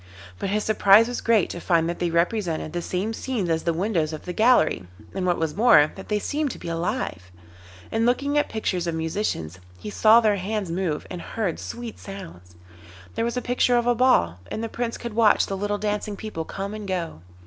But 0.39 0.49
his 0.49 0.63
surprise 0.63 1.07
was 1.07 1.21
great 1.21 1.47
to 1.51 1.59
find 1.59 1.87
that 1.87 1.99
they 1.99 2.09
represented 2.09 2.73
the 2.73 2.81
same 2.81 3.13
scenes 3.13 3.51
as 3.51 3.61
the 3.61 3.71
windows 3.71 4.13
of 4.13 4.25
the 4.25 4.33
gallery, 4.33 4.87
and 5.13 5.27
what 5.27 5.37
was 5.37 5.53
more, 5.55 5.91
that 5.93 6.07
they 6.09 6.17
seemed 6.17 6.49
to 6.49 6.57
be 6.57 6.69
alive. 6.69 7.31
In 7.91 8.03
looking 8.03 8.35
at 8.35 8.49
pictures 8.49 8.87
of 8.87 8.95
musicians 8.95 9.59
he 9.77 9.91
saw 9.91 10.19
their 10.19 10.37
hands 10.37 10.71
move 10.71 11.05
and 11.11 11.21
heard 11.21 11.59
sweet 11.59 11.99
sounds; 11.99 12.55
there 13.13 13.23
was 13.25 13.37
a 13.37 13.43
picture 13.43 13.77
of 13.77 13.85
a 13.85 13.93
ball, 13.93 14.39
and 14.49 14.63
the 14.63 14.69
Prince 14.69 14.97
could 14.97 15.13
watch 15.13 15.45
the 15.45 15.55
little 15.55 15.77
dancing 15.77 16.15
people 16.17 16.45
come 16.45 16.73
and 16.73 16.87
go. 16.87 17.21